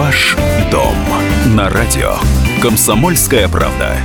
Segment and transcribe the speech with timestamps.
[0.00, 0.34] Ваш
[0.72, 0.96] дом
[1.54, 2.14] на радио.
[2.62, 3.98] Комсомольская правда.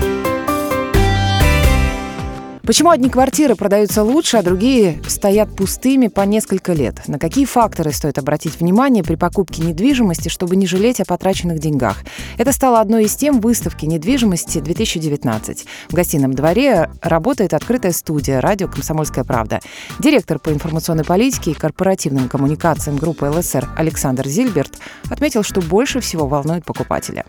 [2.66, 7.08] Почему одни квартиры продаются лучше, а другие стоят пустыми по несколько лет?
[7.08, 12.00] На какие факторы стоит обратить внимание при покупке недвижимости, чтобы не жалеть о потраченных деньгах?
[12.40, 15.66] Это стало одной из тем выставки недвижимости 2019.
[15.90, 19.60] В гостином дворе работает открытая студия «Радио Комсомольская правда».
[20.00, 26.28] Директор по информационной политике и корпоративным коммуникациям группы ЛСР Александр Зильберт отметил, что больше всего
[26.28, 27.26] волнует покупателя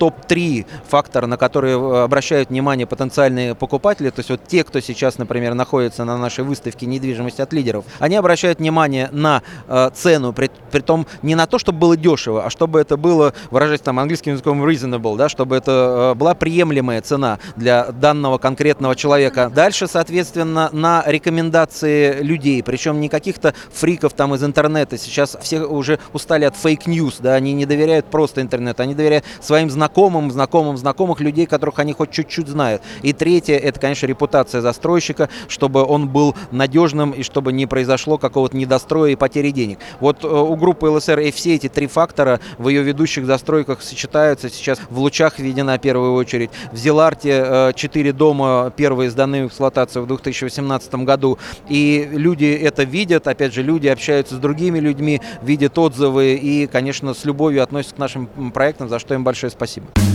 [0.00, 5.18] топ-3 фактора, на которые э, обращают внимание потенциальные покупатели, то есть вот те, кто сейчас,
[5.18, 10.50] например, находится на нашей выставке недвижимости от лидеров, они обращают внимание на э, цену, при,
[10.70, 14.32] при том не на то, чтобы было дешево, а чтобы это было, выражаясь там английским
[14.32, 19.52] языком reasonable, да, чтобы это э, была приемлемая цена для данного конкретного человека.
[19.54, 24.96] Дальше, соответственно, на рекомендации людей, причем не каких-то фриков там из интернета.
[24.96, 29.26] Сейчас все уже устали от fake news, да, они не доверяют просто интернету, они доверяют
[29.42, 32.82] своим знакомым знакомым, знакомым, знакомых людей, которых они хоть чуть-чуть знают.
[33.02, 38.56] И третье, это, конечно, репутация застройщика, чтобы он был надежным и чтобы не произошло какого-то
[38.56, 39.78] недостроя и потери денег.
[40.00, 44.48] Вот э, у группы ЛСР и все эти три фактора в ее ведущих застройках сочетаются.
[44.48, 46.50] Сейчас в Лучах введена первую очередь.
[46.72, 51.38] В Зеларте э, четыре дома первые сданы в эксплуатацию в 2018 году.
[51.68, 57.14] И люди это видят, опять же, люди общаются с другими людьми, видят отзывы и, конечно,
[57.14, 59.79] с любовью относятся к нашим проектам, за что им большое спасибо.
[59.80, 60.10] Спасибо.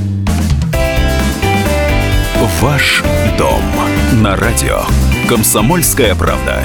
[2.62, 3.04] Ваш
[3.38, 3.62] дом
[4.22, 4.82] на радио.
[5.28, 6.64] Комсомольская правда.